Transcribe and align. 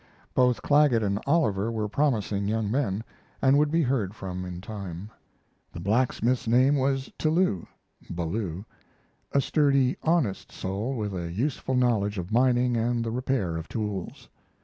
Both 0.33 0.63
Clagget 0.63 1.03
and 1.03 1.19
Oliver 1.27 1.71
were 1.71 1.87
promising 1.87 2.47
young 2.47 2.71
men, 2.71 3.03
and 3.39 3.59
would 3.59 3.69
be 3.69 3.83
heard 3.83 4.15
from 4.15 4.45
in 4.45 4.59
time. 4.59 5.11
The 5.71 5.79
blacksmith's 5.79 6.47
name 6.47 6.75
was 6.75 7.11
Tillou 7.19 7.67
(Ballou), 8.09 8.65
a 9.31 9.39
sturdy, 9.39 9.97
honest 10.01 10.51
soul 10.51 10.95
with 10.95 11.13
a 11.13 11.31
useful 11.31 11.75
knowledge 11.75 12.17
of 12.17 12.31
mining 12.31 12.75
and 12.75 13.03
the 13.05 13.11
repair 13.11 13.55
of 13.57 13.67
tools. 13.69 14.27